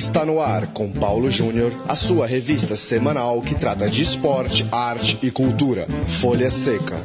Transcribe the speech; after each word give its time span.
Está 0.00 0.24
no 0.24 0.40
ar 0.40 0.68
com 0.68 0.90
Paulo 0.90 1.30
Júnior, 1.30 1.70
a 1.86 1.94
sua 1.94 2.26
revista 2.26 2.74
semanal 2.74 3.42
que 3.42 3.54
trata 3.54 3.86
de 3.86 4.00
esporte, 4.00 4.66
arte 4.72 5.18
e 5.22 5.30
cultura. 5.30 5.86
Folha 6.08 6.50
Seca. 6.50 6.96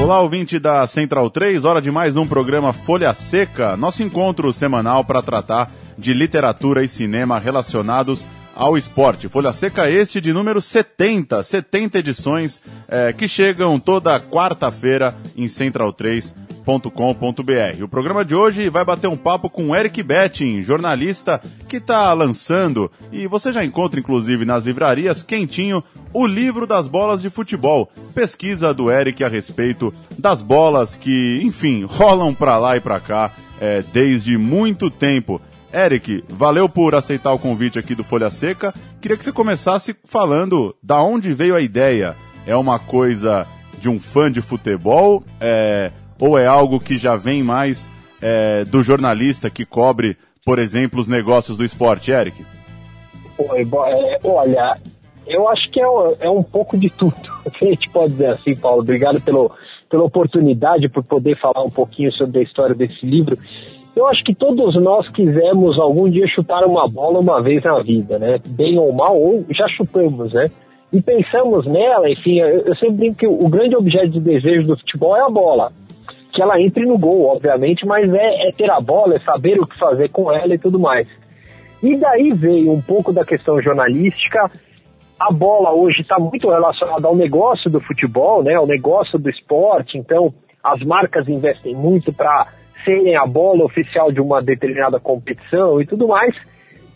Olá, 0.00 0.20
ouvinte 0.20 0.60
da 0.60 0.86
Central 0.86 1.28
3, 1.30 1.64
hora 1.64 1.82
de 1.82 1.90
mais 1.90 2.16
um 2.16 2.28
programa 2.28 2.72
Folha 2.72 3.12
Seca, 3.12 3.76
nosso 3.76 4.04
encontro 4.04 4.52
semanal 4.52 5.04
para 5.04 5.20
tratar 5.20 5.68
de 5.98 6.14
literatura 6.14 6.84
e 6.84 6.86
cinema 6.86 7.40
relacionados 7.40 8.24
ao 8.54 8.76
esporte. 8.76 9.28
Folha 9.28 9.52
Seca 9.52 9.90
este 9.90 10.20
de 10.20 10.32
número 10.32 10.60
70, 10.60 11.42
70 11.42 11.98
edições 11.98 12.60
é, 12.88 13.12
que 13.12 13.26
chegam 13.26 13.80
toda 13.80 14.20
quarta-feira 14.20 15.14
em 15.36 15.46
central3.com.br. 15.46 17.82
O 17.82 17.88
programa 17.88 18.24
de 18.24 18.34
hoje 18.34 18.68
vai 18.68 18.84
bater 18.84 19.08
um 19.08 19.16
papo 19.16 19.50
com 19.50 19.74
Eric 19.74 20.02
Betting, 20.02 20.62
jornalista 20.62 21.42
que 21.68 21.78
está 21.78 22.12
lançando, 22.12 22.90
e 23.10 23.26
você 23.26 23.52
já 23.52 23.64
encontra 23.64 23.98
inclusive 23.98 24.44
nas 24.44 24.64
livrarias, 24.64 25.22
quentinho, 25.22 25.82
o 26.12 26.26
livro 26.26 26.66
das 26.66 26.86
bolas 26.86 27.20
de 27.20 27.28
futebol. 27.28 27.90
Pesquisa 28.14 28.72
do 28.72 28.90
Eric 28.90 29.24
a 29.24 29.28
respeito 29.28 29.92
das 30.16 30.40
bolas 30.40 30.94
que, 30.94 31.40
enfim, 31.42 31.84
rolam 31.84 32.32
para 32.32 32.56
lá 32.56 32.76
e 32.76 32.80
para 32.80 33.00
cá 33.00 33.32
é, 33.60 33.82
desde 33.92 34.36
muito 34.36 34.90
tempo. 34.90 35.40
Eric, 35.74 36.22
valeu 36.28 36.68
por 36.68 36.94
aceitar 36.94 37.32
o 37.32 37.38
convite 37.38 37.80
aqui 37.80 37.96
do 37.96 38.04
Folha 38.04 38.30
Seca. 38.30 38.72
Queria 39.00 39.16
que 39.16 39.24
você 39.24 39.32
começasse 39.32 39.96
falando 40.04 40.72
da 40.80 41.02
onde 41.02 41.34
veio 41.34 41.56
a 41.56 41.60
ideia. 41.60 42.14
É 42.46 42.54
uma 42.54 42.78
coisa 42.78 43.44
de 43.80 43.88
um 43.88 43.98
fã 43.98 44.30
de 44.30 44.40
futebol 44.40 45.24
é, 45.40 45.90
ou 46.20 46.38
é 46.38 46.46
algo 46.46 46.78
que 46.78 46.96
já 46.96 47.16
vem 47.16 47.42
mais 47.42 47.90
é, 48.22 48.64
do 48.64 48.82
jornalista 48.82 49.50
que 49.50 49.66
cobre, 49.66 50.16
por 50.44 50.60
exemplo, 50.60 51.00
os 51.00 51.08
negócios 51.08 51.56
do 51.56 51.64
esporte, 51.64 52.12
Eric? 52.12 52.46
Oi, 53.36 53.62
é, 53.62 54.20
olha, 54.22 54.78
eu 55.26 55.48
acho 55.48 55.68
que 55.72 55.80
é, 55.80 55.86
é 56.20 56.30
um 56.30 56.44
pouco 56.44 56.78
de 56.78 56.88
tudo. 56.88 57.16
A 57.44 57.64
gente 57.64 57.90
pode 57.90 58.12
dizer 58.12 58.28
assim, 58.28 58.54
Paulo. 58.54 58.82
Obrigado 58.82 59.20
pelo, 59.20 59.50
pela 59.90 60.04
oportunidade, 60.04 60.88
por 60.88 61.02
poder 61.02 61.36
falar 61.40 61.64
um 61.64 61.70
pouquinho 61.70 62.12
sobre 62.12 62.38
a 62.38 62.42
história 62.42 62.76
desse 62.76 63.04
livro. 63.04 63.36
Eu 63.96 64.08
acho 64.08 64.24
que 64.24 64.34
todos 64.34 64.74
nós 64.82 65.08
quisemos 65.10 65.78
algum 65.78 66.10
dia 66.10 66.26
chutar 66.26 66.64
uma 66.66 66.88
bola 66.88 67.20
uma 67.20 67.40
vez 67.40 67.62
na 67.62 67.80
vida, 67.80 68.18
né? 68.18 68.40
Bem 68.44 68.76
ou 68.78 68.92
mal, 68.92 69.16
ou 69.16 69.44
já 69.50 69.68
chutamos, 69.68 70.32
né? 70.32 70.50
E 70.92 71.00
pensamos 71.00 71.66
nela, 71.66 72.10
enfim, 72.10 72.38
eu 72.38 72.74
sempre 72.76 72.96
digo 72.96 73.16
que 73.16 73.26
o 73.26 73.48
grande 73.48 73.76
objeto 73.76 74.10
de 74.10 74.20
desejo 74.20 74.66
do 74.66 74.76
futebol 74.76 75.16
é 75.16 75.20
a 75.20 75.28
bola. 75.28 75.72
Que 76.32 76.42
ela 76.42 76.60
entre 76.60 76.84
no 76.84 76.98
gol, 76.98 77.26
obviamente, 77.26 77.86
mas 77.86 78.12
é, 78.12 78.48
é 78.48 78.52
ter 78.52 78.70
a 78.70 78.80
bola, 78.80 79.14
é 79.14 79.18
saber 79.20 79.60
o 79.60 79.66
que 79.66 79.78
fazer 79.78 80.08
com 80.10 80.32
ela 80.32 80.54
e 80.54 80.58
tudo 80.58 80.78
mais. 80.78 81.06
E 81.80 81.96
daí 81.96 82.32
veio 82.32 82.72
um 82.72 82.80
pouco 82.80 83.12
da 83.12 83.24
questão 83.24 83.60
jornalística. 83.60 84.50
A 85.18 85.32
bola 85.32 85.72
hoje 85.72 86.00
está 86.00 86.18
muito 86.18 86.50
relacionada 86.50 87.06
ao 87.06 87.14
negócio 87.14 87.70
do 87.70 87.80
futebol, 87.80 88.42
né? 88.42 88.54
Ao 88.54 88.66
negócio 88.66 89.18
do 89.18 89.30
esporte. 89.30 89.96
Então, 89.98 90.34
as 90.62 90.80
marcas 90.82 91.28
investem 91.28 91.74
muito 91.74 92.12
para 92.12 92.48
serem 92.84 93.16
a 93.16 93.26
bola 93.26 93.64
oficial 93.64 94.12
de 94.12 94.20
uma 94.20 94.42
determinada 94.42 95.00
competição 95.00 95.80
e 95.80 95.86
tudo 95.86 96.08
mais. 96.08 96.34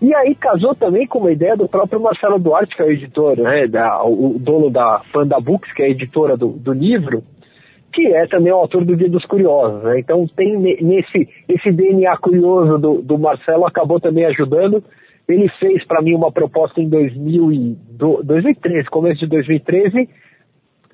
E 0.01 0.15
aí 0.15 0.35
casou 0.35 0.75
também 0.75 1.07
com 1.07 1.19
uma 1.19 1.33
ideia 1.33 1.57
do 1.57 1.69
próprio 1.69 2.01
Marcelo 2.01 2.39
Duarte, 2.39 2.77
que 2.77 2.83
é 2.83 2.87
o 2.87 2.91
editor, 2.91 3.37
né, 3.37 3.67
da, 3.67 4.05
o 4.05 4.37
dono 4.39 4.71
da 4.71 5.03
Panda 5.13 5.41
Books, 5.41 5.73
que 5.73 5.83
é 5.83 5.87
a 5.87 5.91
editora 5.91 6.37
do, 6.37 6.51
do 6.51 6.73
livro, 6.73 7.25
que 7.93 8.07
é 8.07 8.27
também 8.29 8.53
o 8.53 8.57
autor 8.57 8.85
do 8.85 8.95
Dia 8.95 9.09
dos 9.09 9.25
Curiosos. 9.25 9.83
Né? 9.83 9.99
Então 9.99 10.25
tem 10.29 10.57
nesse 10.57 11.29
esse 11.49 11.73
DNA 11.73 12.17
curioso 12.19 12.79
do, 12.79 13.03
do 13.03 13.19
Marcelo 13.19 13.67
acabou 13.67 13.99
também 13.99 14.25
ajudando. 14.27 14.85
Ele 15.29 15.49
fez 15.59 15.85
para 15.85 16.01
mim 16.01 16.15
uma 16.15 16.31
proposta 16.31 16.81
em 16.81 16.89
2000 16.89 17.53
e, 17.53 17.77
do, 17.91 18.23
2013, 18.23 18.89
começo 18.89 19.21
de 19.21 19.27
2013, 19.27 20.09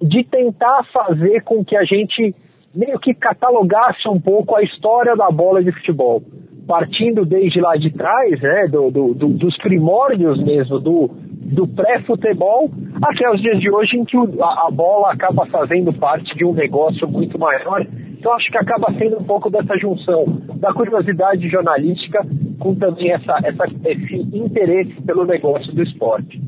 de 0.00 0.24
tentar 0.24 0.82
fazer 0.92 1.42
com 1.42 1.62
que 1.62 1.76
a 1.76 1.84
gente 1.84 2.34
meio 2.74 2.98
que 2.98 3.14
catalogasse 3.14 4.08
um 4.08 4.20
pouco 4.20 4.56
a 4.56 4.62
história 4.62 5.14
da 5.14 5.30
bola 5.30 5.62
de 5.62 5.72
futebol. 5.72 6.22
Partindo 6.66 7.24
desde 7.26 7.60
lá 7.60 7.76
de 7.76 7.90
trás, 7.90 8.40
né, 8.40 8.66
do, 8.68 8.90
do, 8.90 9.14
do, 9.14 9.28
dos 9.28 9.56
primórdios 9.58 10.42
mesmo, 10.42 10.80
do, 10.80 11.08
do 11.08 11.68
pré-futebol, 11.68 12.70
até 13.02 13.30
os 13.30 13.40
dias 13.40 13.60
de 13.60 13.70
hoje 13.70 13.96
em 13.96 14.04
que 14.04 14.16
a, 14.16 14.66
a, 14.66 14.70
bola 14.70 15.12
acaba 15.12 15.46
fazendo 15.46 15.92
parte 15.92 16.34
de 16.36 16.44
um 16.44 16.54
negócio 16.54 17.06
muito 17.06 17.38
maior. 17.38 17.86
Então 18.18 18.32
acho 18.32 18.50
que 18.50 18.56
acaba 18.56 18.92
sendo 18.98 19.18
um 19.18 19.24
pouco 19.24 19.50
dessa 19.50 19.76
junção 19.76 20.24
da 20.56 20.72
curiosidade 20.72 21.46
jornalística 21.48 22.26
com 22.58 22.74
também 22.74 23.12
essa, 23.12 23.38
essa, 23.44 23.64
esse 23.84 24.16
interesse 24.16 24.94
pelo 25.02 25.26
negócio 25.26 25.70
do 25.74 25.82
esporte. 25.82 26.40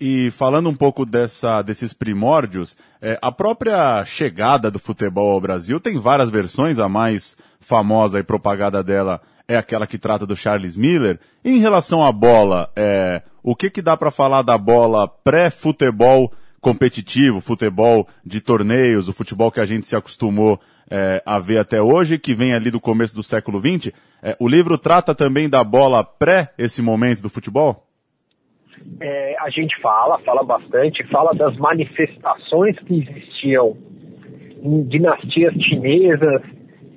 E 0.00 0.30
falando 0.30 0.70
um 0.70 0.74
pouco 0.74 1.04
dessa, 1.04 1.60
desses 1.60 1.92
primórdios, 1.92 2.74
é, 3.02 3.18
a 3.20 3.30
própria 3.30 4.02
chegada 4.06 4.70
do 4.70 4.78
futebol 4.78 5.30
ao 5.32 5.40
Brasil 5.40 5.78
tem 5.78 5.98
várias 5.98 6.30
versões, 6.30 6.78
a 6.78 6.88
mais 6.88 7.36
famosa 7.60 8.18
e 8.18 8.22
propagada 8.22 8.82
dela 8.82 9.20
é 9.46 9.56
aquela 9.56 9.86
que 9.86 9.98
trata 9.98 10.24
do 10.24 10.34
Charles 10.34 10.74
Miller. 10.74 11.20
Em 11.44 11.58
relação 11.58 12.02
à 12.02 12.10
bola, 12.10 12.70
é, 12.74 13.20
o 13.42 13.54
que, 13.54 13.68
que 13.68 13.82
dá 13.82 13.94
para 13.94 14.10
falar 14.10 14.40
da 14.40 14.56
bola 14.56 15.06
pré-futebol 15.06 16.32
competitivo, 16.62 17.38
futebol 17.38 18.08
de 18.24 18.40
torneios, 18.40 19.06
o 19.06 19.12
futebol 19.12 19.50
que 19.50 19.60
a 19.60 19.66
gente 19.66 19.86
se 19.86 19.96
acostumou 19.96 20.58
é, 20.90 21.22
a 21.26 21.38
ver 21.38 21.58
até 21.58 21.82
hoje, 21.82 22.18
que 22.18 22.32
vem 22.32 22.54
ali 22.54 22.70
do 22.70 22.80
começo 22.80 23.14
do 23.14 23.22
século 23.22 23.60
XX? 23.60 23.92
É, 24.22 24.34
o 24.38 24.48
livro 24.48 24.78
trata 24.78 25.14
também 25.14 25.46
da 25.46 25.62
bola 25.62 26.02
pré 26.02 26.54
esse 26.56 26.80
momento 26.80 27.20
do 27.20 27.28
futebol? 27.28 27.89
É, 29.00 29.36
a 29.40 29.50
gente 29.50 29.78
fala, 29.80 30.18
fala 30.20 30.42
bastante, 30.42 31.02
fala 31.08 31.32
das 31.34 31.56
manifestações 31.56 32.78
que 32.80 33.00
existiam 33.00 33.76
em 34.62 34.84
dinastias 34.84 35.54
chinesas, 35.54 36.42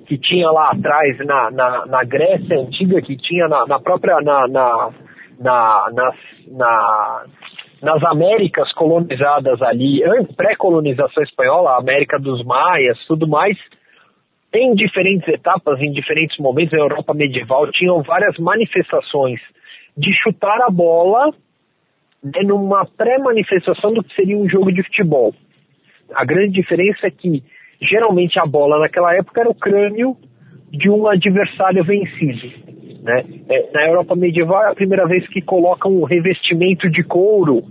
que 0.06 0.18
tinha 0.18 0.50
lá 0.52 0.70
atrás 0.72 1.18
na, 1.20 1.50
na, 1.52 1.86
na 1.86 2.04
Grécia 2.04 2.60
Antiga, 2.60 3.02
que 3.02 3.16
tinha 3.16 3.48
na, 3.48 3.66
na 3.66 3.80
própria, 3.80 4.16
na, 4.22 4.48
na, 4.48 4.90
na, 5.40 5.90
nas, 5.94 6.16
na, 6.48 7.26
nas 7.82 8.04
Américas 8.04 8.72
colonizadas 8.74 9.62
ali, 9.62 10.02
pré-colonização 10.36 11.24
espanhola, 11.24 11.78
América 11.78 12.20
dos 12.20 12.44
Maias, 12.44 12.98
tudo 13.08 13.28
mais, 13.28 13.58
em 14.54 14.76
diferentes 14.76 15.28
etapas, 15.28 15.80
em 15.82 15.92
diferentes 15.92 16.38
momentos, 16.38 16.74
na 16.74 16.80
Europa 16.80 17.14
medieval, 17.14 17.72
tinham 17.72 18.04
várias 18.04 18.38
manifestações 18.38 19.40
de 19.98 20.14
chutar 20.22 20.62
a 20.62 20.70
bola 20.70 21.32
numa 22.44 22.86
pré-manifestação 22.86 23.94
do 23.94 24.04
que 24.04 24.16
seria 24.16 24.38
um 24.38 24.48
jogo 24.48 24.72
de 24.72 24.84
futebol. 24.84 25.34
A 26.14 26.24
grande 26.24 26.54
diferença 26.54 27.08
é 27.08 27.12
que 27.12 27.44
geralmente 27.82 28.40
a 28.40 28.46
bola 28.46 28.80
naquela 28.80 29.14
época 29.16 29.42
era 29.42 29.50
o 29.50 29.56
crânio 29.56 30.16
de 30.72 30.90
um 30.90 31.08
adversário 31.08 31.84
vencido. 31.84 32.52
Né? 33.04 33.26
É, 33.50 33.72
na 33.74 33.84
Europa 33.90 34.16
medieval 34.16 34.64
é 34.64 34.72
a 34.72 34.76
primeira 34.76 35.06
vez 35.06 35.28
que 35.28 35.42
colocam 35.42 35.92
um 35.92 36.06
revestimento 36.06 36.90
de 36.90 37.04
couro 37.04 37.64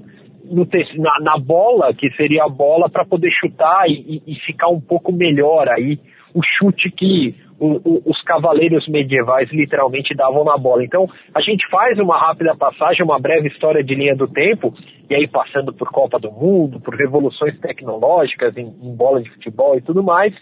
na, 0.98 1.32
na, 1.32 1.38
bola, 1.38 1.94
que 1.94 2.10
seria 2.10 2.44
a 2.44 2.48
bola 2.48 2.90
para 2.90 3.06
poder 3.06 3.30
chutar 3.30 3.88
e, 3.88 4.22
e, 4.26 4.34
ficar 4.44 4.68
um 4.68 4.80
pouco 4.80 5.10
melhor 5.10 5.66
aí 5.68 5.98
o 6.34 6.40
chute 6.42 6.90
que 6.90 7.34
o, 7.62 7.80
o, 7.84 8.02
os 8.06 8.20
cavaleiros 8.22 8.88
medievais 8.88 9.48
literalmente 9.52 10.12
davam 10.16 10.42
na 10.42 10.58
bola. 10.58 10.84
Então, 10.84 11.08
a 11.32 11.40
gente 11.40 11.64
faz 11.70 11.96
uma 12.00 12.18
rápida 12.18 12.56
passagem, 12.56 13.04
uma 13.04 13.20
breve 13.20 13.46
história 13.46 13.84
de 13.84 13.94
linha 13.94 14.16
do 14.16 14.26
tempo, 14.26 14.74
e 15.08 15.14
aí 15.14 15.28
passando 15.28 15.72
por 15.72 15.88
Copa 15.92 16.18
do 16.18 16.32
Mundo, 16.32 16.80
por 16.80 16.96
revoluções 16.96 17.56
tecnológicas 17.60 18.56
em, 18.56 18.66
em 18.66 18.96
bola 18.96 19.22
de 19.22 19.30
futebol 19.30 19.78
e 19.78 19.80
tudo 19.80 20.02
mais, 20.02 20.34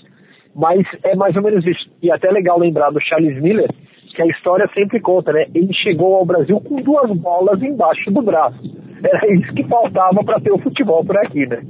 mas 0.57 0.81
é 1.05 1.15
mais 1.15 1.37
ou 1.37 1.43
menos 1.43 1.67
isso. 1.67 1.91
E 2.03 2.11
até 2.11 2.31
legal 2.31 2.59
lembrar 2.59 2.91
do 2.91 3.01
Charles 3.03 3.41
Miller, 3.43 3.69
que 4.15 4.23
a 4.23 4.27
história 4.27 4.67
sempre 4.73 4.99
conta, 4.99 5.31
né? 5.31 5.45
Ele 5.55 5.73
chegou 5.75 6.15
ao 6.15 6.25
Brasil 6.25 6.59
com 6.61 6.81
duas 6.81 7.11
bolas 7.19 7.63
embaixo 7.63 8.11
do 8.11 8.23
braço. 8.23 8.59
Era 9.05 9.33
isso 9.35 9.53
que 9.55 9.65
faltava 9.65 10.25
para 10.25 10.41
ter 10.41 10.53
o 10.53 10.59
futebol 10.59 11.05
por 11.05 11.17
aqui, 11.19 11.47
né? 11.47 11.63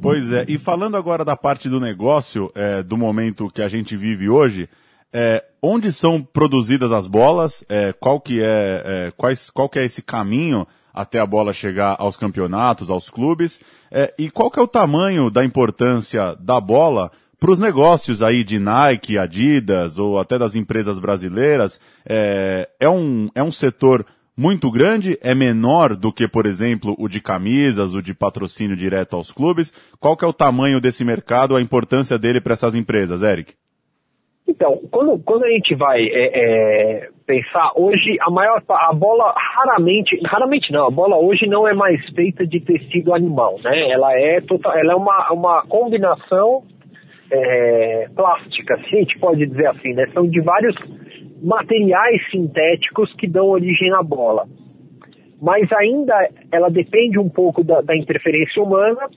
Pois 0.00 0.30
é, 0.30 0.44
e 0.48 0.58
falando 0.58 0.96
agora 0.96 1.24
da 1.24 1.36
parte 1.36 1.68
do 1.68 1.80
negócio, 1.80 2.52
é, 2.54 2.82
do 2.84 2.96
momento 2.96 3.50
que 3.52 3.60
a 3.60 3.68
gente 3.68 3.96
vive 3.96 4.28
hoje, 4.28 4.68
é, 5.12 5.44
onde 5.60 5.92
são 5.92 6.22
produzidas 6.22 6.92
as 6.92 7.06
bolas, 7.06 7.64
é, 7.68 7.92
qual, 7.92 8.20
que 8.20 8.40
é, 8.40 8.82
é, 8.84 9.12
quais, 9.16 9.50
qual 9.50 9.68
que 9.68 9.78
é 9.78 9.84
esse 9.84 10.00
caminho 10.00 10.66
até 10.94 11.18
a 11.18 11.26
bola 11.26 11.52
chegar 11.52 11.96
aos 11.98 12.16
campeonatos, 12.16 12.90
aos 12.90 13.10
clubes, 13.10 13.60
é, 13.90 14.14
e 14.18 14.30
qual 14.30 14.50
que 14.50 14.58
é 14.58 14.62
o 14.62 14.68
tamanho 14.68 15.30
da 15.30 15.44
importância 15.44 16.36
da 16.36 16.60
bola 16.60 17.10
para 17.40 17.50
os 17.50 17.58
negócios 17.58 18.22
aí 18.22 18.42
de 18.42 18.58
Nike, 18.58 19.16
Adidas 19.16 19.98
ou 19.98 20.18
até 20.18 20.38
das 20.38 20.56
empresas 20.56 20.98
brasileiras, 20.98 21.80
é, 22.04 22.68
é, 22.80 22.88
um, 22.88 23.30
é 23.34 23.42
um 23.42 23.52
setor 23.52 24.04
muito 24.38 24.70
grande? 24.70 25.18
É 25.20 25.34
menor 25.34 25.96
do 25.96 26.12
que, 26.12 26.28
por 26.28 26.46
exemplo, 26.46 26.94
o 26.96 27.08
de 27.08 27.20
camisas, 27.20 27.92
o 27.92 28.00
de 28.00 28.14
patrocínio 28.14 28.76
direto 28.76 29.16
aos 29.16 29.32
clubes? 29.32 29.72
Qual 29.98 30.16
que 30.16 30.24
é 30.24 30.28
o 30.28 30.32
tamanho 30.32 30.80
desse 30.80 31.04
mercado, 31.04 31.56
a 31.56 31.60
importância 31.60 32.16
dele 32.16 32.40
para 32.40 32.52
essas 32.52 32.76
empresas, 32.76 33.24
Eric? 33.24 33.54
Então, 34.46 34.80
quando, 34.90 35.18
quando 35.24 35.44
a 35.44 35.50
gente 35.50 35.74
vai 35.74 36.00
é, 36.00 36.30
é, 37.02 37.08
pensar, 37.26 37.72
hoje 37.74 38.16
a 38.20 38.30
maior 38.30 38.62
a 38.66 38.92
bola 38.94 39.34
raramente, 39.36 40.18
raramente 40.24 40.72
não, 40.72 40.86
a 40.86 40.90
bola 40.90 41.16
hoje 41.18 41.46
não 41.46 41.68
é 41.68 41.74
mais 41.74 42.00
feita 42.14 42.46
de 42.46 42.60
tecido 42.60 43.12
animal, 43.12 43.58
né? 43.62 43.90
Ela 43.90 44.18
é 44.18 44.40
total, 44.40 44.74
ela 44.78 44.92
é 44.92 44.96
uma, 44.96 45.32
uma 45.32 45.62
combinação 45.66 46.62
é, 47.30 48.08
plástica, 48.16 48.78
se 48.88 48.96
a 48.96 48.98
gente 49.00 49.18
pode 49.18 49.44
dizer 49.44 49.66
assim, 49.66 49.92
né? 49.92 50.06
São 50.14 50.26
de 50.26 50.40
vários 50.40 50.74
materiais 51.42 52.20
sintéticos 52.30 53.12
que 53.14 53.26
dão 53.26 53.46
origem 53.46 53.92
à 53.94 54.02
bola. 54.02 54.46
Mas 55.40 55.70
ainda 55.72 56.14
ela 56.50 56.68
depende 56.68 57.18
um 57.18 57.28
pouco 57.28 57.62
da, 57.62 57.80
da 57.80 57.96
interferência 57.96 58.62
humana 58.62 59.08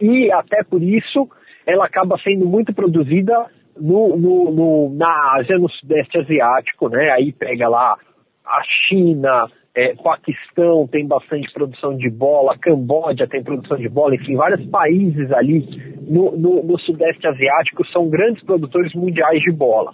e 0.00 0.30
até 0.32 0.64
por 0.64 0.82
isso 0.82 1.28
ela 1.66 1.86
acaba 1.86 2.18
sendo 2.18 2.46
muito 2.46 2.74
produzida 2.74 3.46
no, 3.78 4.16
no, 4.16 4.50
no, 4.50 4.94
na 4.94 5.34
Ásia, 5.38 5.58
no 5.58 5.68
Sudeste 5.68 6.18
Asiático, 6.18 6.88
né? 6.88 7.10
Aí 7.10 7.32
pega 7.32 7.68
lá 7.68 7.96
a 8.44 8.62
China, 8.88 9.46
é, 9.74 9.94
Paquistão 9.94 10.86
tem 10.86 11.06
bastante 11.06 11.52
produção 11.52 11.96
de 11.96 12.08
bola, 12.08 12.56
Camboja 12.58 13.26
tem 13.26 13.42
produção 13.42 13.76
de 13.76 13.88
bola, 13.88 14.14
enfim, 14.14 14.34
vários 14.34 14.64
países 14.70 15.30
ali 15.32 15.66
no, 16.08 16.36
no, 16.36 16.62
no 16.62 16.78
Sudeste 16.80 17.26
Asiático 17.26 17.86
são 17.88 18.08
grandes 18.08 18.42
produtores 18.44 18.94
mundiais 18.94 19.40
de 19.42 19.52
bola. 19.52 19.92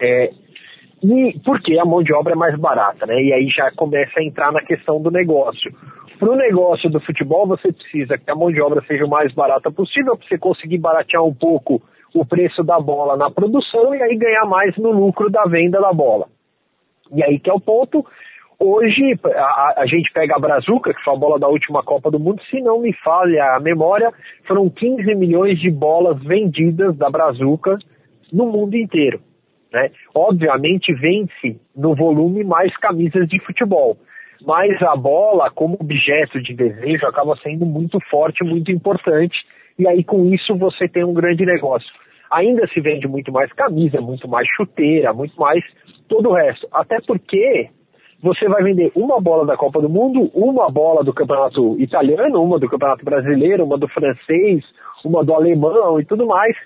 É, 0.00 0.30
e 1.02 1.38
porque 1.44 1.78
a 1.78 1.84
mão 1.84 2.02
de 2.02 2.12
obra 2.12 2.32
é 2.32 2.36
mais 2.36 2.58
barata, 2.58 3.06
né? 3.06 3.22
E 3.22 3.32
aí 3.32 3.48
já 3.48 3.70
começa 3.72 4.18
a 4.18 4.24
entrar 4.24 4.52
na 4.52 4.60
questão 4.60 5.00
do 5.00 5.10
negócio. 5.10 5.72
Para 6.18 6.30
o 6.30 6.36
negócio 6.36 6.90
do 6.90 7.00
futebol, 7.00 7.46
você 7.46 7.72
precisa 7.72 8.18
que 8.18 8.28
a 8.28 8.34
mão 8.34 8.50
de 8.50 8.60
obra 8.60 8.82
seja 8.86 9.04
o 9.04 9.08
mais 9.08 9.32
barata 9.32 9.70
possível 9.70 10.16
para 10.16 10.26
você 10.26 10.36
conseguir 10.36 10.78
baratear 10.78 11.22
um 11.22 11.32
pouco 11.32 11.80
o 12.12 12.24
preço 12.24 12.64
da 12.64 12.80
bola 12.80 13.16
na 13.16 13.30
produção 13.30 13.94
e 13.94 14.02
aí 14.02 14.16
ganhar 14.16 14.44
mais 14.44 14.76
no 14.76 14.90
lucro 14.90 15.30
da 15.30 15.44
venda 15.44 15.80
da 15.80 15.92
bola. 15.92 16.26
E 17.12 17.22
aí 17.22 17.38
que 17.38 17.48
é 17.48 17.52
o 17.52 17.60
ponto. 17.60 18.04
Hoje, 18.60 19.16
a, 19.24 19.74
a, 19.82 19.86
gente 19.86 20.12
pega 20.12 20.34
a 20.34 20.40
Brazuca, 20.40 20.92
que 20.92 21.04
foi 21.04 21.14
a 21.14 21.16
bola 21.16 21.38
da 21.38 21.46
última 21.46 21.80
Copa 21.80 22.10
do 22.10 22.18
Mundo, 22.18 22.42
se 22.50 22.60
não 22.60 22.80
me 22.80 22.92
falha 22.92 23.54
a 23.54 23.60
memória, 23.60 24.12
foram 24.48 24.68
15 24.68 25.14
milhões 25.14 25.60
de 25.60 25.70
bolas 25.70 26.20
vendidas 26.24 26.96
da 26.96 27.08
Brazuca 27.08 27.78
no 28.32 28.46
mundo 28.46 28.76
inteiro. 28.76 29.20
Né? 29.72 29.90
Obviamente 30.14 30.94
vence 30.94 31.60
no 31.76 31.94
volume 31.94 32.42
mais 32.44 32.74
camisas 32.78 33.28
de 33.28 33.38
futebol, 33.40 33.96
mas 34.46 34.80
a 34.82 34.96
bola, 34.96 35.50
como 35.50 35.76
objeto 35.80 36.40
de 36.40 36.54
desejo, 36.54 37.06
acaba 37.06 37.36
sendo 37.42 37.66
muito 37.66 37.98
forte, 38.10 38.44
muito 38.44 38.70
importante, 38.70 39.36
e 39.78 39.86
aí 39.86 40.02
com 40.02 40.32
isso 40.32 40.56
você 40.56 40.88
tem 40.88 41.04
um 41.04 41.12
grande 41.12 41.44
negócio. 41.44 41.88
Ainda 42.30 42.66
se 42.68 42.80
vende 42.80 43.08
muito 43.08 43.32
mais 43.32 43.52
camisa, 43.52 44.00
muito 44.00 44.28
mais 44.28 44.46
chuteira, 44.56 45.12
muito 45.12 45.38
mais 45.38 45.64
todo 46.08 46.30
o 46.30 46.34
resto. 46.34 46.68
Até 46.72 46.98
porque 47.06 47.70
você 48.22 48.48
vai 48.48 48.62
vender 48.62 48.90
uma 48.94 49.20
bola 49.20 49.46
da 49.46 49.56
Copa 49.56 49.80
do 49.80 49.88
Mundo, 49.88 50.30
uma 50.34 50.68
bola 50.70 51.04
do 51.04 51.12
campeonato 51.12 51.80
italiano, 51.80 52.42
uma 52.42 52.58
do 52.58 52.68
campeonato 52.68 53.04
brasileiro, 53.04 53.64
uma 53.64 53.78
do 53.78 53.88
francês, 53.88 54.64
uma 55.04 55.24
do 55.24 55.32
alemão 55.32 56.00
e 56.00 56.04
tudo 56.04 56.26
mais. 56.26 56.56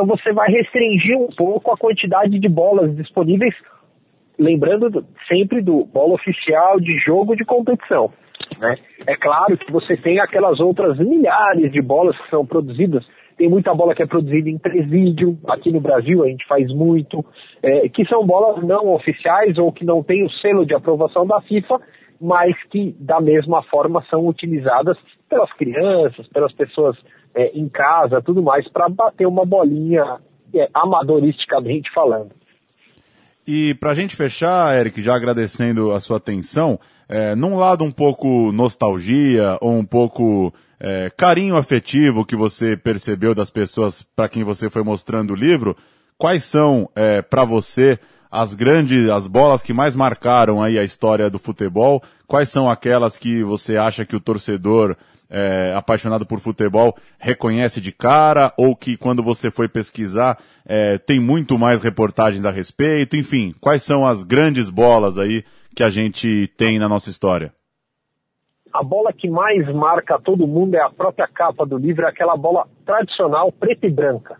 Então 0.00 0.16
você 0.16 0.32
vai 0.32 0.50
restringir 0.50 1.14
um 1.18 1.28
pouco 1.28 1.70
a 1.70 1.76
quantidade 1.76 2.38
de 2.38 2.48
bolas 2.48 2.96
disponíveis, 2.96 3.54
lembrando 4.38 5.04
sempre 5.28 5.60
do 5.60 5.84
bola 5.84 6.14
oficial 6.14 6.80
de 6.80 6.96
jogo 7.00 7.36
de 7.36 7.44
competição. 7.44 8.10
Né? 8.58 8.76
É 9.06 9.14
claro 9.14 9.58
que 9.58 9.70
você 9.70 9.98
tem 9.98 10.18
aquelas 10.18 10.58
outras 10.58 10.98
milhares 10.98 11.70
de 11.70 11.82
bolas 11.82 12.16
que 12.16 12.30
são 12.30 12.46
produzidas. 12.46 13.06
Tem 13.36 13.46
muita 13.46 13.74
bola 13.74 13.94
que 13.94 14.02
é 14.02 14.06
produzida 14.06 14.48
em 14.48 14.56
presídio, 14.56 15.38
aqui 15.46 15.70
no 15.70 15.80
Brasil 15.80 16.22
a 16.22 16.28
gente 16.28 16.46
faz 16.46 16.72
muito, 16.72 17.22
é, 17.62 17.86
que 17.90 18.06
são 18.06 18.24
bolas 18.24 18.64
não 18.64 18.94
oficiais 18.94 19.58
ou 19.58 19.70
que 19.70 19.84
não 19.84 20.02
têm 20.02 20.24
o 20.24 20.30
selo 20.30 20.64
de 20.64 20.74
aprovação 20.74 21.26
da 21.26 21.42
FIFA, 21.42 21.78
mas 22.18 22.56
que 22.70 22.96
da 22.98 23.20
mesma 23.20 23.62
forma 23.64 24.02
são 24.08 24.26
utilizadas 24.26 24.96
pelas 25.28 25.52
crianças, 25.52 26.26
pelas 26.28 26.52
pessoas 26.54 26.96
é, 27.34 27.48
em 27.56 27.68
casa, 27.68 28.22
tudo 28.22 28.42
mais, 28.42 28.68
para 28.68 28.88
bater 28.88 29.26
uma 29.26 29.44
bolinha 29.44 30.18
é, 30.54 30.68
amadoristicamente 30.74 31.90
falando. 31.92 32.30
E 33.46 33.74
para 33.74 33.90
a 33.90 33.94
gente 33.94 34.14
fechar, 34.14 34.78
Eric, 34.78 35.00
já 35.02 35.14
agradecendo 35.14 35.92
a 35.92 36.00
sua 36.00 36.18
atenção, 36.18 36.78
é, 37.08 37.34
num 37.34 37.56
lado 37.56 37.82
um 37.82 37.90
pouco 37.90 38.52
nostalgia 38.52 39.58
ou 39.60 39.72
um 39.72 39.84
pouco 39.84 40.52
é, 40.78 41.10
carinho 41.16 41.56
afetivo 41.56 42.24
que 42.24 42.36
você 42.36 42.76
percebeu 42.76 43.34
das 43.34 43.50
pessoas 43.50 44.02
para 44.14 44.28
quem 44.28 44.44
você 44.44 44.70
foi 44.70 44.82
mostrando 44.82 45.32
o 45.32 45.36
livro, 45.36 45.76
quais 46.16 46.44
são 46.44 46.88
é, 46.94 47.20
para 47.22 47.44
você 47.44 47.98
as 48.30 48.54
grandes, 48.54 49.10
as 49.10 49.26
bolas 49.26 49.62
que 49.62 49.72
mais 49.72 49.96
marcaram 49.96 50.62
aí 50.62 50.78
a 50.78 50.84
história 50.84 51.28
do 51.28 51.38
futebol? 51.38 52.00
Quais 52.28 52.48
são 52.48 52.70
aquelas 52.70 53.18
que 53.18 53.42
você 53.42 53.76
acha 53.76 54.04
que 54.04 54.14
o 54.14 54.20
torcedor 54.20 54.96
é, 55.30 55.72
apaixonado 55.76 56.26
por 56.26 56.40
futebol 56.40 56.96
reconhece 57.18 57.80
de 57.80 57.92
cara 57.92 58.52
ou 58.58 58.74
que 58.74 58.96
quando 58.96 59.22
você 59.22 59.50
foi 59.50 59.68
pesquisar 59.68 60.38
é, 60.66 60.98
tem 60.98 61.20
muito 61.20 61.58
mais 61.58 61.82
reportagens 61.82 62.44
a 62.44 62.50
respeito? 62.50 63.16
Enfim, 63.16 63.54
quais 63.60 63.82
são 63.82 64.06
as 64.06 64.24
grandes 64.24 64.68
bolas 64.68 65.18
aí 65.18 65.44
que 65.74 65.84
a 65.84 65.90
gente 65.90 66.48
tem 66.56 66.78
na 66.78 66.88
nossa 66.88 67.08
história? 67.08 67.52
A 68.72 68.82
bola 68.82 69.12
que 69.12 69.28
mais 69.28 69.66
marca 69.74 70.18
todo 70.18 70.46
mundo 70.46 70.74
é 70.74 70.80
a 70.80 70.90
própria 70.90 71.26
capa 71.26 71.64
do 71.64 71.76
livro, 71.76 72.04
é 72.04 72.08
aquela 72.08 72.36
bola 72.36 72.66
tradicional 72.84 73.50
preta 73.50 73.86
e 73.86 73.90
branca. 73.90 74.36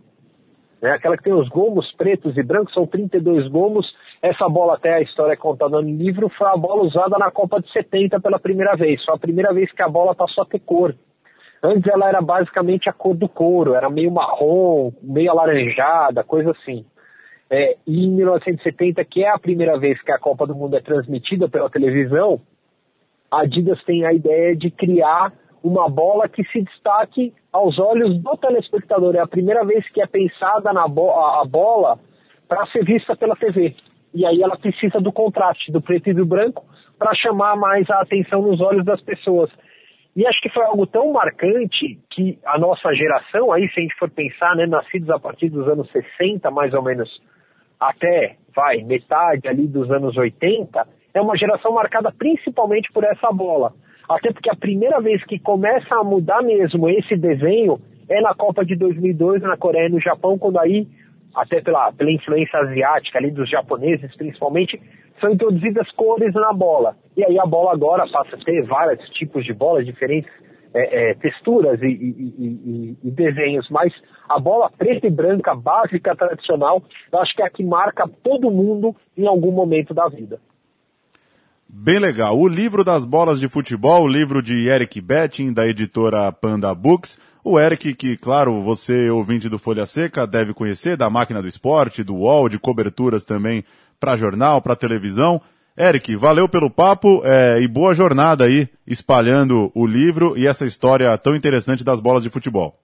Né? 0.81 0.90
Aquela 0.92 1.16
que 1.16 1.25
tem 1.25 1.32
os 1.32 1.48
gomos 1.48 1.90
pretos 1.96 2.37
e 2.37 2.42
brancos, 2.42 2.72
são 2.72 2.87
32 2.87 3.48
gomos. 3.48 3.87
Essa 4.22 4.49
bola, 4.49 4.75
até 4.75 4.94
a 4.94 5.00
história 5.00 5.32
é 5.32 5.37
contada 5.37 5.81
no 5.81 5.88
livro, 5.88 6.28
foi 6.28 6.46
a 6.46 6.56
bola 6.56 6.82
usada 6.82 7.17
na 7.17 7.31
Copa 7.31 7.61
de 7.61 7.72
70 7.72 8.20
pela 8.20 8.38
primeira 8.38 8.76
vez. 8.76 9.02
Foi 9.05 9.14
a 9.14 9.19
primeira 9.19 9.52
vez 9.55 9.72
que 9.72 9.82
a 9.82 9.88
bola 9.88 10.14
passou 10.14 10.43
a 10.43 10.46
ter 10.46 10.61
cor. 10.61 10.94
Antes 11.62 11.90
ela 11.90 12.08
era 12.08 12.20
basicamente 12.20 12.88
a 12.88 12.93
cor 12.93 13.14
do 13.14 13.28
couro, 13.28 13.75
era 13.75 13.88
meio 13.88 14.11
marrom, 14.11 14.93
meio 15.02 15.31
alaranjada, 15.31 16.22
coisa 16.22 16.50
assim. 16.50 16.84
É, 17.50 17.76
e 17.87 18.05
em 18.06 18.11
1970, 18.11 19.05
que 19.06 19.25
é 19.25 19.31
a 19.31 19.38
primeira 19.38 19.78
vez 19.78 20.00
que 20.02 20.12
a 20.12 20.18
Copa 20.18 20.47
do 20.47 20.54
Mundo 20.54 20.76
é 20.76 20.80
transmitida 20.80 21.49
pela 21.49 21.71
televisão, 21.71 22.40
a 23.30 23.42
Adidas 23.42 23.83
tem 23.85 24.04
a 24.04 24.12
ideia 24.12 24.54
de 24.54 24.71
criar 24.71 25.33
uma 25.62 25.88
bola 25.88 26.28
que 26.28 26.45
se 26.45 26.62
destaque 26.62 27.35
aos 27.52 27.78
olhos 27.78 28.18
do 28.23 28.37
telespectador. 28.37 29.14
É 29.16 29.21
a 29.21 29.26
primeira 29.26 29.64
vez 29.64 29.88
que 29.90 30.00
é 30.02 30.06
pensada 30.06 30.73
na 30.73 30.87
bo 30.87 31.11
a 31.11 31.45
bola 31.45 31.99
para 32.49 32.66
ser 32.66 32.85
vista 32.85 33.16
pela 33.16 33.37
TV. 33.37 33.75
E 34.12 34.26
aí 34.26 34.43
ela 34.43 34.57
precisa 34.57 35.00
do 35.00 35.12
contraste 35.12 35.71
do 35.71 35.81
preto 35.81 36.11
e 36.11 36.14
do 36.14 36.26
branco 36.26 36.64
para 36.99 37.14
chamar 37.14 37.57
mais 37.57 37.88
a 37.90 38.00
atenção 38.00 38.43
nos 38.43 38.61
olhos 38.61 38.85
das 38.85 39.00
pessoas. 39.00 39.50
E 40.14 40.26
acho 40.26 40.40
que 40.40 40.50
foi 40.50 40.64
algo 40.64 40.87
tão 40.87 41.12
marcante 41.12 41.99
que 42.11 42.38
a 42.45 42.59
nossa 42.59 42.93
geração, 42.95 43.52
aí 43.52 43.69
se 43.69 43.79
a 43.79 43.83
gente 43.83 43.95
for 43.97 44.11
pensar, 44.11 44.57
né, 44.57 44.67
nascidos 44.67 45.09
a 45.11 45.19
partir 45.19 45.49
dos 45.49 45.69
anos 45.69 45.90
60, 45.93 46.50
mais 46.50 46.75
ou 46.75 46.83
menos, 46.83 47.09
até, 47.79 48.37
vai, 48.55 48.83
metade 48.83 49.47
ali 49.47 49.67
dos 49.67 49.90
anos 49.90 50.17
80, 50.17 50.87
é 51.14 51.21
uma 51.21 51.37
geração 51.37 51.73
marcada 51.73 52.12
principalmente 52.12 52.93
por 52.93 53.05
essa 53.05 53.31
bola. 53.33 53.73
Até 54.09 54.33
porque 54.33 54.50
a 54.50 54.57
primeira 54.57 55.00
vez 55.00 55.25
que 55.25 55.38
começa 55.38 55.95
a 55.95 56.02
mudar 56.02 56.43
mesmo 56.43 56.88
esse 56.88 57.17
desenho 57.17 57.81
é 58.09 58.21
na 58.21 58.35
Copa 58.35 58.64
de 58.64 58.75
2002 58.75 59.40
na 59.43 59.57
Coreia 59.57 59.87
e 59.87 59.93
no 59.93 60.00
Japão, 60.00 60.37
quando 60.37 60.59
aí, 60.59 60.88
até 61.34 61.60
pela, 61.60 61.92
pela 61.92 62.10
influência 62.10 62.58
asiática 62.58 63.18
ali 63.18 63.30
dos 63.30 63.49
japoneses 63.49 64.14
principalmente, 64.16 64.80
são 65.20 65.30
introduzidas 65.30 65.90
cores 65.92 66.32
na 66.34 66.52
bola. 66.52 66.96
E 67.16 67.25
aí 67.25 67.38
a 67.38 67.46
bola 67.46 67.72
agora 67.72 68.08
passa 68.08 68.37
a 68.37 68.44
ter 68.44 68.62
vários 68.62 69.06
tipos 69.10 69.44
de 69.44 69.52
bolas, 69.52 69.84
diferentes 69.84 70.30
é, 70.72 71.10
é, 71.10 71.14
texturas 71.14 71.80
e, 71.82 71.87
e, 71.87 72.34
e, 72.38 72.96
e, 73.04 73.10
desenhos, 73.10 73.68
mas 73.70 73.92
a 74.28 74.38
bola 74.38 74.70
preta 74.70 75.06
e 75.06 75.10
branca, 75.10 75.54
básica, 75.54 76.14
tradicional, 76.14 76.82
eu 77.12 77.18
acho 77.18 77.34
que 77.34 77.42
é 77.42 77.46
a 77.46 77.50
que 77.50 77.64
marca 77.64 78.08
todo 78.22 78.50
mundo 78.50 78.94
em 79.16 79.26
algum 79.26 79.50
momento 79.50 79.92
da 79.92 80.08
vida. 80.08 80.40
Bem 81.68 81.99
legal. 81.99 82.37
O 82.37 82.49
livro 82.49 82.82
das 82.82 83.06
bolas 83.06 83.38
de 83.38 83.49
futebol, 83.49 84.02
o 84.02 84.08
livro 84.08 84.42
de 84.42 84.68
Eric 84.68 85.00
Betting, 85.00 85.52
da 85.52 85.66
editora 85.66 86.32
Panda 86.32 86.75
Books. 86.75 87.18
O 87.42 87.59
Eric, 87.59 87.94
que, 87.94 88.16
claro, 88.16 88.61
você, 88.61 89.09
ouvinte 89.09 89.49
do 89.49 89.59
Folha 89.59 89.87
Seca, 89.87 90.26
deve 90.26 90.52
conhecer, 90.52 90.97
da 90.97 91.09
máquina 91.09 91.40
do 91.40 91.49
esporte, 91.49 92.04
do 92.04 92.14
UOL, 92.14 92.49
de 92.49 92.59
coberturas 92.59 93.25
também 93.25 93.64
para 93.99 94.16
jornal, 94.16 94.61
para 94.61 94.76
televisão. 94.76 95.40
Eric, 95.78 96.14
valeu 96.16 96.47
pelo 96.49 96.68
papo 96.68 97.23
é, 97.25 97.59
e 97.61 97.66
boa 97.66 97.94
jornada 97.94 98.44
aí, 98.44 98.68
espalhando 98.87 99.73
o 99.75 99.87
livro 99.87 100.37
e 100.37 100.47
essa 100.47 100.66
história 100.66 101.16
tão 101.16 101.35
interessante 101.35 101.82
das 101.82 102.00
bolas 102.00 102.23
de 102.23 102.28
futebol. 102.28 102.78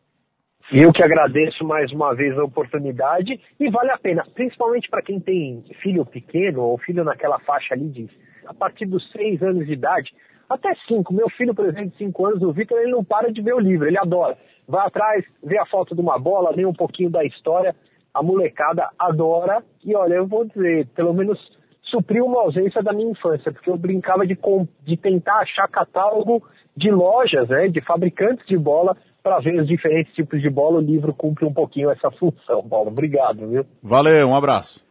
Eu 0.73 0.93
que 0.93 1.03
agradeço 1.03 1.65
mais 1.65 1.93
uma 1.93 2.15
vez 2.15 2.37
a 2.39 2.43
oportunidade 2.43 3.39
e 3.61 3.71
vale 3.71 3.91
a 3.91 3.99
pena, 3.99 4.25
principalmente 4.35 4.89
para 4.89 5.03
quem 5.03 5.21
tem 5.21 5.65
filho 5.83 6.05
pequeno 6.05 6.63
ou 6.63 6.79
filho 6.79 7.05
naquela 7.05 7.39
faixa 7.41 7.75
ali 7.75 7.89
de 7.89 8.09
a 8.47 8.55
partir 8.55 8.87
dos 8.87 9.11
seis 9.13 9.43
anos 9.43 9.67
de 9.67 9.73
idade, 9.73 10.13
até 10.49 10.75
cinco. 10.87 11.13
Meu 11.13 11.29
filho, 11.31 11.55
por 11.55 11.67
exemplo, 11.67 11.91
de 11.91 11.97
cinco 11.97 12.27
anos, 12.27 12.43
o 12.43 12.53
Vitor, 12.53 12.79
ele 12.79 12.93
não 12.93 13.05
para 13.05 13.33
de 13.33 13.41
ver 13.41 13.55
o 13.55 13.61
livro, 13.61 13.87
ele 13.87 13.99
adora. 13.99 14.37
Vai 14.67 14.87
atrás, 14.87 15.25
vê 15.43 15.59
a 15.59 15.67
foto 15.67 15.95
de 15.95 16.01
uma 16.01 16.19
bola, 16.19 16.55
lê 16.55 16.65
um 16.65 16.73
pouquinho 16.73 17.11
da 17.11 17.25
história. 17.25 17.75
A 18.13 18.23
molecada 18.23 18.89
adora. 18.99 19.63
E 19.85 19.95
olha, 19.95 20.15
eu 20.15 20.27
vou 20.27 20.45
dizer, 20.45 20.87
pelo 20.95 21.13
menos 21.13 21.39
supriu 21.83 22.25
uma 22.25 22.41
ausência 22.43 22.83
da 22.83 22.93
minha 22.93 23.11
infância, 23.11 23.53
porque 23.53 23.71
eu 23.71 23.77
brincava 23.77 24.27
de, 24.27 24.37
de 24.83 24.97
tentar 24.97 25.41
achar 25.41 25.69
catálogo 25.69 26.43
de 26.77 26.91
lojas, 26.91 27.49
né, 27.49 27.69
de 27.69 27.81
fabricantes 27.81 28.47
de 28.47 28.57
bola, 28.57 28.97
para 29.23 29.39
ver 29.41 29.61
os 29.61 29.67
diferentes 29.67 30.15
tipos 30.15 30.41
de 30.41 30.51
bola. 30.51 30.79
O 30.79 30.83
livro 30.83 31.13
cumpre 31.15 31.45
um 31.45 31.53
pouquinho 31.53 31.91
essa 31.91 32.11
função, 32.11 32.67
Paulo. 32.69 32.91
Obrigado, 32.91 33.49
viu? 33.49 33.65
Valeu, 33.83 34.29
um 34.29 34.37
abraço. 34.37 34.85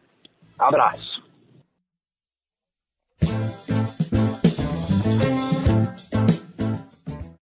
Abraço. 0.58 1.15